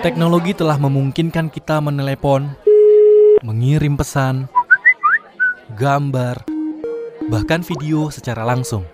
Teknologi 0.00 0.52
telah 0.54 0.78
memungkinkan 0.78 1.50
kita 1.50 1.82
menelepon, 1.82 2.52
mengirim 3.42 3.98
pesan, 3.98 4.46
gambar, 5.74 6.46
bahkan 7.26 7.60
video 7.66 8.08
secara 8.08 8.46
langsung, 8.46 8.86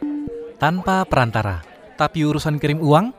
tanpa 0.56 1.04
perantara. 1.04 1.60
Tapi 1.98 2.24
urusan 2.24 2.56
kirim 2.56 2.80
uang, 2.80 3.12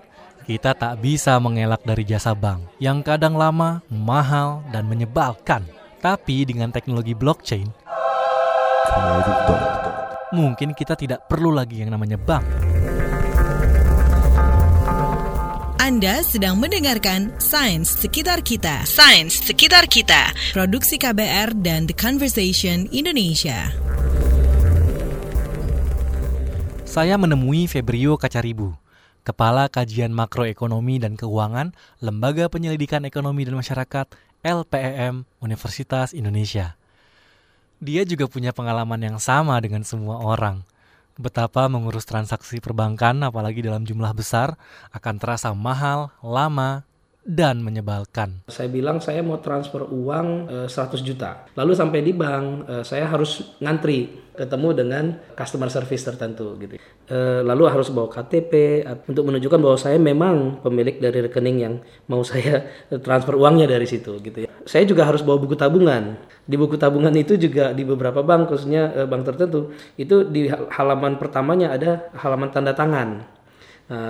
kita 0.44 0.76
tak 0.76 1.00
bisa 1.00 1.40
mengelak 1.40 1.80
dari 1.88 2.04
jasa 2.04 2.36
bank 2.36 2.68
yang 2.82 3.00
kadang 3.00 3.38
lama, 3.38 3.80
mahal, 3.88 4.66
dan 4.74 4.90
menyebalkan. 4.90 5.64
Tapi 6.04 6.44
dengan 6.44 6.68
teknologi 6.68 7.16
blockchain, 7.16 7.72
mungkin 10.36 10.76
kita 10.76 11.00
tidak 11.00 11.30
perlu 11.32 11.54
lagi 11.54 11.80
yang 11.80 11.96
namanya 11.96 12.20
bank. 12.20 12.63
Anda 15.84 16.24
sedang 16.24 16.64
mendengarkan 16.64 17.36
Sains 17.44 17.92
Sekitar 17.92 18.40
Kita. 18.40 18.88
Sains 18.88 19.36
Sekitar 19.44 19.84
Kita. 19.92 20.32
Produksi 20.56 20.96
KBR 20.96 21.60
dan 21.60 21.92
The 21.92 21.96
Conversation 22.00 22.88
Indonesia. 22.88 23.68
Saya 26.88 27.20
menemui 27.20 27.68
Febrio 27.68 28.16
Kacaribu, 28.16 28.72
Kepala 29.28 29.68
Kajian 29.68 30.16
Makroekonomi 30.16 31.04
dan 31.04 31.20
Keuangan 31.20 31.76
Lembaga 32.00 32.48
Penyelidikan 32.48 33.04
Ekonomi 33.04 33.44
dan 33.44 33.60
Masyarakat 33.60 34.08
LPEM 34.40 35.28
Universitas 35.44 36.16
Indonesia. 36.16 36.80
Dia 37.84 38.08
juga 38.08 38.32
punya 38.32 38.56
pengalaman 38.56 39.04
yang 39.04 39.20
sama 39.20 39.60
dengan 39.60 39.84
semua 39.84 40.24
orang– 40.24 40.64
betapa 41.18 41.70
mengurus 41.70 42.06
transaksi 42.08 42.58
perbankan 42.58 43.22
apalagi 43.26 43.62
dalam 43.62 43.86
jumlah 43.86 44.14
besar 44.18 44.58
akan 44.94 45.16
terasa 45.22 45.54
mahal, 45.54 46.10
lama, 46.26 46.86
dan 47.24 47.64
menyebalkan. 47.64 48.44
Saya 48.52 48.68
bilang 48.68 49.00
saya 49.00 49.24
mau 49.24 49.40
transfer 49.40 49.88
uang 49.88 50.28
e, 50.48 50.58
eh, 50.68 50.70
100 50.70 51.00
juta. 51.00 51.48
Lalu 51.56 51.72
sampai 51.72 52.00
di 52.04 52.12
bank 52.12 52.68
e, 52.68 52.74
saya 52.84 53.08
harus 53.08 53.56
ngantri 53.64 54.22
ketemu 54.36 54.70
dengan 54.76 55.04
customer 55.32 55.72
service 55.72 56.04
tertentu 56.04 56.60
gitu. 56.60 56.76
E, 57.08 57.18
lalu 57.48 57.64
harus 57.72 57.88
bawa 57.88 58.12
KTP 58.12 58.84
untuk 59.08 59.32
menunjukkan 59.32 59.60
bahwa 59.60 59.78
saya 59.80 59.96
memang 59.96 60.60
pemilik 60.60 61.00
dari 61.00 61.24
rekening 61.24 61.58
yang 61.64 61.74
mau 62.12 62.22
saya 62.30 62.68
transfer 63.00 63.40
uangnya 63.40 63.72
dari 63.72 63.88
situ 63.88 64.20
gitu 64.20 64.44
ya. 64.44 64.50
Saya 64.68 64.84
juga 64.84 65.08
harus 65.08 65.24
bawa 65.24 65.40
buku 65.40 65.56
tabungan. 65.56 66.20
Di 66.44 66.60
buku 66.60 66.76
tabungan 66.76 67.16
itu 67.16 67.40
juga 67.40 67.72
di 67.72 67.88
beberapa 67.88 68.20
bank 68.20 68.52
khususnya 68.52 69.08
bank 69.08 69.24
tertentu 69.32 69.72
itu 69.96 70.28
di 70.28 70.52
halaman 70.52 71.16
pertamanya 71.16 71.72
ada 71.72 72.12
halaman 72.20 72.52
tanda 72.52 72.76
tangan 72.76 73.33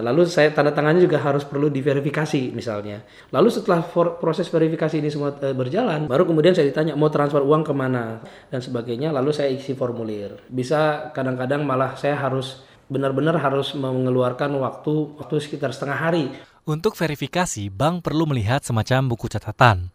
lalu 0.05 0.29
saya 0.29 0.53
tanda 0.53 0.69
tangannya 0.69 1.03
juga 1.03 1.17
harus 1.19 1.41
perlu 1.43 1.67
diverifikasi 1.67 2.53
misalnya. 2.53 3.01
Lalu 3.33 3.49
setelah 3.49 3.81
for, 3.81 4.21
proses 4.21 4.47
verifikasi 4.47 5.01
ini 5.01 5.09
semua 5.09 5.33
e, 5.41 5.49
berjalan, 5.51 6.05
baru 6.05 6.29
kemudian 6.29 6.53
saya 6.53 6.69
ditanya 6.69 6.93
mau 6.93 7.09
transfer 7.09 7.41
uang 7.41 7.65
ke 7.65 7.73
mana 7.73 8.21
dan 8.53 8.61
sebagainya. 8.61 9.09
Lalu 9.09 9.31
saya 9.33 9.49
isi 9.49 9.73
formulir. 9.73 10.39
Bisa 10.47 11.09
kadang-kadang 11.11 11.65
malah 11.65 11.97
saya 11.97 12.15
harus 12.15 12.61
benar-benar 12.91 13.39
harus 13.39 13.73
mengeluarkan 13.73 14.53
waktu 14.59 15.17
waktu 15.17 15.35
sekitar 15.41 15.73
setengah 15.73 15.97
hari. 15.97 16.25
Untuk 16.63 16.95
verifikasi, 16.95 17.67
bank 17.67 18.07
perlu 18.07 18.23
melihat 18.23 18.63
semacam 18.63 19.11
buku 19.11 19.27
catatan. 19.27 19.91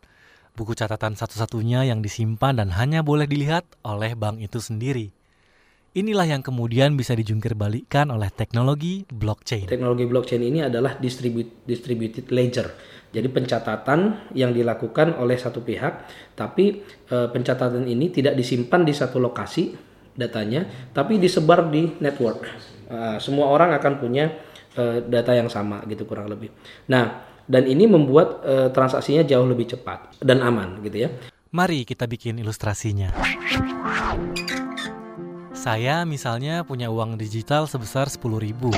Buku 0.53 0.75
catatan 0.75 1.15
satu-satunya 1.15 1.87
yang 1.87 2.03
disimpan 2.03 2.59
dan 2.59 2.75
hanya 2.75 3.01
boleh 3.01 3.25
dilihat 3.25 3.65
oleh 3.87 4.19
bank 4.19 4.43
itu 4.43 4.59
sendiri. 4.59 5.18
Inilah 5.97 6.29
yang 6.29 6.45
kemudian 6.45 7.01
bisa 7.01 7.17
dijungkir 7.17 7.57
balikkan 7.57 8.13
oleh 8.13 8.29
teknologi 8.29 9.09
blockchain. 9.09 9.73
Teknologi 9.73 10.05
blockchain 10.05 10.45
ini 10.45 10.61
adalah 10.61 11.01
distribute, 11.01 11.65
distributed 11.65 12.29
ledger. 12.29 12.77
Jadi 13.09 13.25
pencatatan 13.33 14.29
yang 14.37 14.53
dilakukan 14.53 15.17
oleh 15.17 15.41
satu 15.41 15.65
pihak, 15.65 16.05
tapi 16.37 16.85
e, 17.09 17.17
pencatatan 17.33 17.89
ini 17.89 18.13
tidak 18.13 18.37
disimpan 18.37 18.85
di 18.85 18.93
satu 18.93 19.17
lokasi 19.17 19.73
datanya, 20.13 20.93
tapi 20.93 21.17
disebar 21.17 21.73
di 21.73 21.97
network. 22.05 22.45
E, 22.85 23.17
semua 23.25 23.49
orang 23.49 23.73
akan 23.73 23.93
punya 23.97 24.29
e, 24.77 25.09
data 25.09 25.33
yang 25.33 25.49
sama 25.49 25.81
gitu 25.89 26.05
kurang 26.05 26.29
lebih. 26.29 26.53
Nah, 26.93 27.25
dan 27.49 27.65
ini 27.65 27.89
membuat 27.89 28.45
e, 28.45 28.55
transaksinya 28.77 29.25
jauh 29.25 29.49
lebih 29.49 29.73
cepat 29.73 30.21
dan 30.21 30.45
aman 30.45 30.85
gitu 30.85 31.09
ya. 31.09 31.11
Mari 31.49 31.89
kita 31.89 32.05
bikin 32.05 32.37
ilustrasinya. 32.45 33.09
Saya 35.69 36.09
misalnya 36.09 36.65
punya 36.65 36.89
uang 36.89 37.21
digital 37.21 37.69
sebesar 37.69 38.09
10 38.09 38.41
ribu 38.41 38.73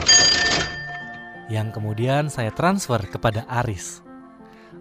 yang 1.46 1.70
kemudian 1.70 2.26
saya 2.26 2.50
transfer 2.50 2.98
kepada 3.06 3.46
Aris. 3.46 4.02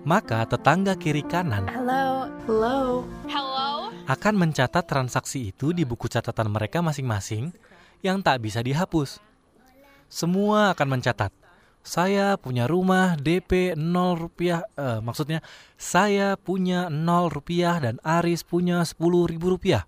Maka 0.10 0.42
tetangga 0.50 0.98
kiri 0.98 1.22
kanan 1.22 1.70
Hello. 1.70 2.26
Hello. 2.50 3.06
Hello. 3.30 3.94
akan 4.10 4.42
mencatat 4.42 4.90
transaksi 4.90 5.54
itu 5.54 5.70
di 5.70 5.86
buku 5.86 6.10
catatan 6.10 6.50
mereka 6.50 6.82
masing-masing 6.82 7.54
yang 8.02 8.26
tak 8.26 8.42
bisa 8.42 8.66
dihapus. 8.66 9.22
Semua 10.10 10.74
akan 10.74 10.98
mencatat. 10.98 11.30
Saya 11.86 12.42
punya 12.42 12.66
rumah 12.66 13.22
DP 13.22 13.78
0 13.78 14.18
rupiah, 14.18 14.66
eh, 14.82 14.98
maksudnya 14.98 15.46
saya 15.78 16.42
punya 16.42 16.90
0 16.90 17.30
rupiah 17.30 17.78
dan 17.78 18.02
Aris 18.02 18.42
punya 18.42 18.82
10 18.82 19.30
ribu 19.30 19.54
rupiah. 19.54 19.86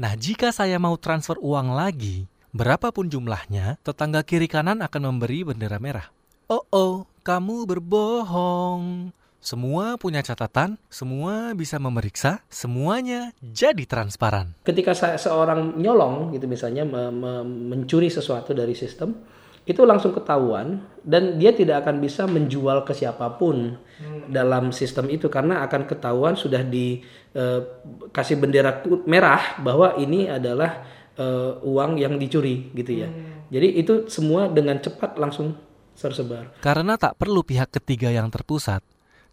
Nah, 0.00 0.16
jika 0.16 0.48
saya 0.48 0.80
mau 0.80 0.96
transfer 0.96 1.36
uang 1.36 1.76
lagi, 1.76 2.24
berapapun 2.56 3.12
jumlahnya, 3.12 3.76
tetangga 3.84 4.24
kiri 4.24 4.48
kanan 4.48 4.80
akan 4.80 5.12
memberi 5.12 5.44
bendera 5.44 5.76
merah. 5.76 6.08
Oh 6.48 6.64
oh, 6.72 6.94
kamu 7.20 7.68
berbohong. 7.68 9.12
Semua 9.42 9.98
punya 9.98 10.22
catatan, 10.22 10.78
semua 10.86 11.50
bisa 11.52 11.76
memeriksa, 11.76 12.40
semuanya 12.46 13.34
jadi 13.42 13.84
transparan. 13.84 14.54
Ketika 14.62 14.94
saya 14.94 15.18
seorang 15.18 15.76
nyolong 15.76 16.30
gitu 16.32 16.46
misalnya 16.46 16.86
me 16.86 17.10
me 17.10 17.32
mencuri 17.44 18.06
sesuatu 18.08 18.54
dari 18.54 18.72
sistem, 18.72 19.18
itu 19.62 19.86
langsung 19.86 20.10
ketahuan 20.10 20.82
dan 21.06 21.38
dia 21.38 21.54
tidak 21.54 21.86
akan 21.86 22.02
bisa 22.02 22.26
menjual 22.26 22.82
ke 22.82 22.94
siapa 22.94 23.38
pun 23.38 23.78
hmm. 23.78 24.30
dalam 24.30 24.74
sistem 24.74 25.06
itu 25.06 25.30
karena 25.30 25.62
akan 25.62 25.86
ketahuan 25.86 26.34
sudah 26.34 26.66
di 26.66 27.02
uh, 27.38 27.62
kasih 28.10 28.42
bendera 28.42 28.82
merah 29.06 29.58
bahwa 29.62 29.94
ini 30.02 30.26
adalah 30.26 30.82
uh, 31.14 31.62
uang 31.62 31.98
yang 32.02 32.18
dicuri 32.18 32.74
gitu 32.74 33.06
ya. 33.06 33.08
Hmm. 33.08 33.46
Jadi 33.54 33.68
itu 33.78 33.94
semua 34.10 34.50
dengan 34.50 34.82
cepat 34.82 35.14
langsung 35.14 35.54
tersebar. 35.94 36.58
Karena 36.58 36.98
tak 36.98 37.20
perlu 37.20 37.46
pihak 37.46 37.70
ketiga 37.70 38.10
yang 38.10 38.32
terpusat, 38.32 38.82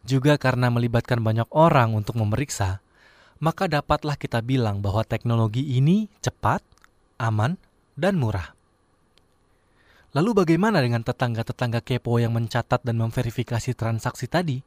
juga 0.06 0.38
karena 0.38 0.70
melibatkan 0.70 1.18
banyak 1.24 1.48
orang 1.50 1.98
untuk 1.98 2.20
memeriksa, 2.20 2.84
maka 3.40 3.66
dapatlah 3.66 4.20
kita 4.20 4.44
bilang 4.44 4.84
bahwa 4.84 5.02
teknologi 5.08 5.64
ini 5.64 6.12
cepat, 6.20 6.62
aman, 7.18 7.56
dan 7.96 8.20
murah. 8.20 8.59
Lalu 10.10 10.42
bagaimana 10.42 10.82
dengan 10.82 11.06
tetangga-tetangga 11.06 11.86
kepo 11.86 12.18
yang 12.18 12.34
mencatat 12.34 12.82
dan 12.82 12.98
memverifikasi 12.98 13.78
transaksi 13.78 14.26
tadi? 14.26 14.58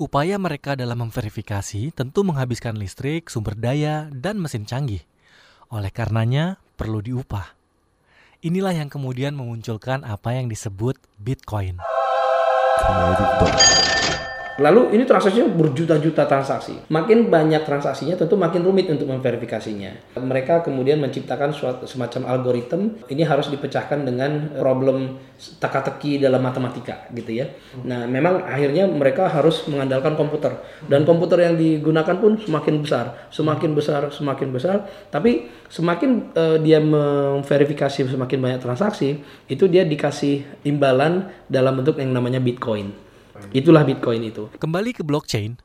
Upaya 0.00 0.40
mereka 0.40 0.72
dalam 0.72 1.04
memverifikasi 1.04 1.92
tentu 1.92 2.24
menghabiskan 2.24 2.76
listrik, 2.80 3.28
sumber 3.28 3.52
daya, 3.52 4.08
dan 4.08 4.40
mesin 4.40 4.64
canggih. 4.64 5.04
Oleh 5.68 5.92
karenanya, 5.92 6.56
perlu 6.80 7.04
diupah. 7.04 7.52
Inilah 8.40 8.72
yang 8.72 8.88
kemudian 8.88 9.36
memunculkan 9.36 10.08
apa 10.08 10.36
yang 10.36 10.48
disebut 10.48 10.96
Bitcoin. 11.20 11.80
Lalu 14.56 14.96
ini 14.96 15.04
transaksinya 15.04 15.52
berjuta-juta 15.52 16.24
transaksi. 16.24 16.88
Makin 16.88 17.28
banyak 17.28 17.68
transaksinya 17.68 18.16
tentu 18.16 18.40
makin 18.40 18.64
rumit 18.64 18.88
untuk 18.88 19.04
memverifikasinya. 19.12 20.16
Mereka 20.16 20.64
kemudian 20.64 20.96
menciptakan 20.96 21.52
suatu 21.52 21.84
semacam 21.84 22.32
algoritma. 22.32 23.04
Ini 23.12 23.22
harus 23.28 23.52
dipecahkan 23.52 24.08
dengan 24.08 24.56
problem 24.56 25.20
teka-teki 25.36 26.24
dalam 26.24 26.40
matematika 26.40 27.04
gitu 27.12 27.36
ya. 27.36 27.52
Nah, 27.84 28.08
memang 28.08 28.48
akhirnya 28.48 28.88
mereka 28.88 29.28
harus 29.28 29.68
mengandalkan 29.68 30.16
komputer 30.16 30.56
dan 30.88 31.04
komputer 31.04 31.44
yang 31.44 31.54
digunakan 31.60 32.16
pun 32.16 32.40
semakin 32.40 32.80
besar, 32.80 33.28
semakin 33.28 33.76
besar, 33.76 34.08
semakin 34.08 34.48
besar. 34.56 34.88
Tapi 35.12 35.52
semakin 35.68 36.32
uh, 36.32 36.56
dia 36.56 36.80
memverifikasi 36.80 38.08
semakin 38.08 38.38
banyak 38.40 38.60
transaksi, 38.64 39.20
itu 39.52 39.68
dia 39.68 39.84
dikasih 39.84 40.64
imbalan 40.64 41.28
dalam 41.52 41.76
bentuk 41.76 42.00
yang 42.00 42.16
namanya 42.16 42.40
Bitcoin. 42.40 43.04
Itulah 43.50 43.86
Bitcoin 43.86 44.26
itu. 44.28 44.52
Kembali 44.58 44.92
ke 44.92 45.02
blockchain, 45.06 45.56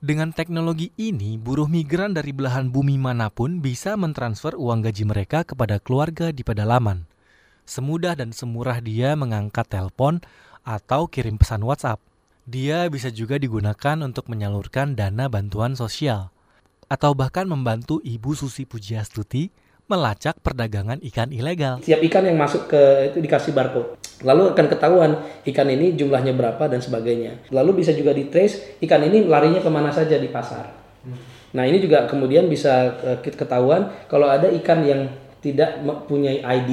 dengan 0.00 0.32
teknologi 0.32 0.96
ini, 0.96 1.36
buruh 1.36 1.68
migran 1.68 2.16
dari 2.16 2.32
belahan 2.32 2.72
bumi 2.72 2.96
mana 2.96 3.28
pun 3.28 3.60
bisa 3.60 4.00
mentransfer 4.00 4.56
uang 4.56 4.80
gaji 4.80 5.04
mereka 5.04 5.44
kepada 5.44 5.76
keluarga 5.76 6.32
di 6.32 6.40
pedalaman. 6.40 7.04
Semudah 7.68 8.16
dan 8.16 8.32
semurah 8.32 8.80
dia 8.80 9.12
mengangkat 9.12 9.68
telepon 9.68 10.24
atau 10.64 11.04
kirim 11.04 11.36
pesan 11.36 11.60
WhatsApp. 11.68 12.00
Dia 12.48 12.88
bisa 12.88 13.12
juga 13.12 13.36
digunakan 13.36 14.00
untuk 14.00 14.32
menyalurkan 14.32 14.96
dana 14.96 15.28
bantuan 15.28 15.76
sosial. 15.76 16.32
Atau 16.88 17.12
bahkan 17.12 17.44
membantu 17.44 18.00
Ibu 18.00 18.32
Susi 18.32 18.64
Pujiastuti 18.64 19.52
melacak 19.84 20.40
perdagangan 20.40 21.04
ikan 21.12 21.28
ilegal. 21.28 21.84
Setiap 21.84 22.00
ikan 22.08 22.24
yang 22.24 22.40
masuk 22.40 22.72
ke 22.72 23.12
itu 23.12 23.20
dikasih 23.20 23.52
barcode 23.52 23.99
Lalu 24.20 24.52
akan 24.52 24.66
ketahuan 24.68 25.12
ikan 25.48 25.68
ini 25.72 25.96
jumlahnya 25.96 26.36
berapa 26.36 26.68
dan 26.68 26.84
sebagainya. 26.84 27.48
Lalu 27.52 27.84
bisa 27.84 27.96
juga 27.96 28.12
di 28.12 28.28
trace 28.28 28.80
ikan 28.84 29.00
ini 29.04 29.24
larinya 29.24 29.64
ke 29.64 29.70
mana 29.72 29.88
saja 29.88 30.20
di 30.20 30.28
pasar. 30.28 30.68
Nah 31.56 31.64
ini 31.66 31.80
juga 31.80 32.04
kemudian 32.06 32.46
bisa 32.46 33.00
eh, 33.00 33.18
ketahuan 33.24 33.88
kalau 34.06 34.28
ada 34.28 34.52
ikan 34.60 34.84
yang 34.84 35.08
tidak 35.40 35.80
mempunyai 35.80 36.44
ID 36.44 36.70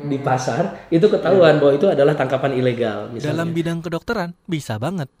di 0.00 0.16
pasar 0.16 0.88
itu 0.88 1.04
ketahuan 1.06 1.60
bahwa 1.60 1.72
itu 1.76 1.86
adalah 1.86 2.16
tangkapan 2.16 2.56
ilegal. 2.56 3.12
Misalnya. 3.12 3.36
Dalam 3.36 3.48
bidang 3.52 3.78
kedokteran 3.84 4.30
bisa 4.48 4.80
banget. 4.80 5.12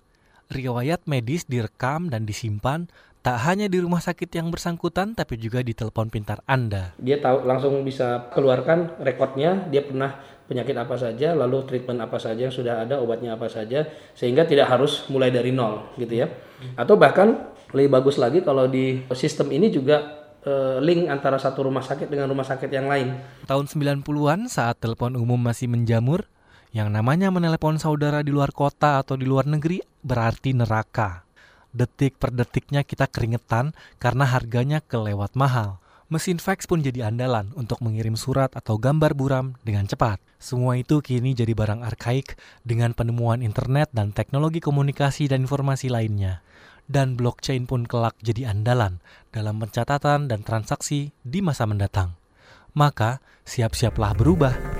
Riwayat 0.50 1.06
medis 1.06 1.46
direkam 1.46 2.10
dan 2.10 2.26
disimpan 2.26 2.90
tak 3.20 3.36
hanya 3.44 3.68
di 3.68 3.76
rumah 3.80 4.00
sakit 4.00 4.32
yang 4.32 4.48
bersangkutan 4.48 5.12
tapi 5.12 5.36
juga 5.36 5.60
di 5.60 5.76
telepon 5.76 6.08
pintar 6.08 6.40
Anda. 6.48 6.96
Dia 6.96 7.20
tahu 7.20 7.44
langsung 7.44 7.84
bisa 7.84 8.32
keluarkan 8.32 9.00
rekodnya, 9.04 9.68
dia 9.68 9.84
pernah 9.84 10.16
penyakit 10.48 10.74
apa 10.74 10.96
saja, 10.98 11.36
lalu 11.36 11.62
treatment 11.68 12.00
apa 12.02 12.18
saja 12.18 12.48
yang 12.48 12.54
sudah 12.54 12.82
ada, 12.82 12.98
obatnya 12.98 13.38
apa 13.38 13.46
saja, 13.46 13.86
sehingga 14.16 14.48
tidak 14.48 14.66
harus 14.72 15.06
mulai 15.12 15.30
dari 15.30 15.54
nol 15.54 15.94
gitu 16.00 16.26
ya. 16.26 16.26
Atau 16.74 16.98
bahkan 16.98 17.54
lebih 17.70 17.92
bagus 17.92 18.18
lagi 18.18 18.42
kalau 18.42 18.66
di 18.66 19.04
sistem 19.14 19.54
ini 19.54 19.70
juga 19.70 20.26
eh, 20.42 20.82
link 20.82 21.06
antara 21.06 21.38
satu 21.38 21.70
rumah 21.70 21.84
sakit 21.84 22.10
dengan 22.10 22.26
rumah 22.26 22.42
sakit 22.42 22.66
yang 22.66 22.90
lain. 22.90 23.14
Tahun 23.46 23.66
90-an 23.68 24.50
saat 24.50 24.80
telepon 24.82 25.14
umum 25.14 25.38
masih 25.38 25.70
menjamur, 25.70 26.26
yang 26.74 26.90
namanya 26.90 27.30
menelepon 27.30 27.78
saudara 27.78 28.22
di 28.26 28.34
luar 28.34 28.50
kota 28.50 29.02
atau 29.02 29.14
di 29.14 29.26
luar 29.26 29.46
negeri 29.46 29.82
berarti 30.02 30.50
neraka. 30.50 31.29
Detik 31.70 32.18
per 32.18 32.34
detiknya 32.34 32.82
kita 32.82 33.06
keringetan 33.06 33.72
karena 34.02 34.26
harganya 34.26 34.82
kelewat 34.82 35.38
mahal. 35.38 35.78
Mesin 36.10 36.42
fax 36.42 36.66
pun 36.66 36.82
jadi 36.82 37.06
andalan 37.06 37.54
untuk 37.54 37.78
mengirim 37.86 38.18
surat 38.18 38.50
atau 38.58 38.74
gambar 38.82 39.14
buram 39.14 39.54
dengan 39.62 39.86
cepat. 39.86 40.18
Semua 40.42 40.74
itu 40.74 40.98
kini 40.98 41.38
jadi 41.38 41.54
barang 41.54 41.86
arkaik 41.86 42.34
dengan 42.66 42.90
penemuan 42.98 43.46
internet 43.46 43.94
dan 43.94 44.10
teknologi 44.10 44.58
komunikasi 44.58 45.30
dan 45.30 45.46
informasi 45.46 45.86
lainnya. 45.86 46.42
Dan 46.90 47.14
blockchain 47.14 47.70
pun 47.70 47.86
kelak 47.86 48.18
jadi 48.18 48.50
andalan 48.50 48.98
dalam 49.30 49.62
pencatatan 49.62 50.26
dan 50.26 50.42
transaksi 50.42 51.14
di 51.22 51.38
masa 51.38 51.70
mendatang. 51.70 52.18
Maka, 52.74 53.22
siap-siaplah 53.46 54.10
berubah. 54.18 54.79